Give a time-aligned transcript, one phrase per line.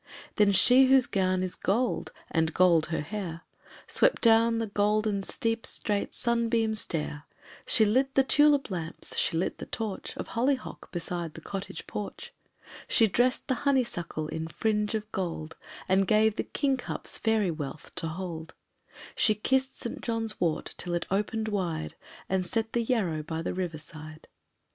[0.37, 3.41] Then she whose gown is gold, and gold her hair,
[3.87, 7.25] Swept down the golden steep straight sunbeam stair,
[7.67, 12.33] She lit the tulip lamps, she lit the torch Of hollyhock beside the cottage porch.
[12.87, 15.55] She dressed the honeysuckle in fringe of gold,
[15.87, 18.55] She gave the king cups fairy wealth to hold,
[19.15, 20.01] She kissed St.
[20.01, 21.93] John's wort till it opened wide,
[22.27, 24.27] She set the yarrow by the river side.